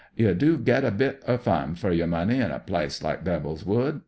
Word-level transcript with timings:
You 0.15 0.33
do 0.33 0.57
git 0.57 0.83
a 0.83 0.89
bit 0.89 1.21
er 1.29 1.37
fun 1.37 1.75
fer 1.75 1.91
yer 1.91 2.07
money 2.07 2.37
in 2.39 2.49
a 2.49 2.57
pUce 2.59 3.03
like 3.03 3.23
Devfl's 3.23 3.63
Wood. 3.63 3.99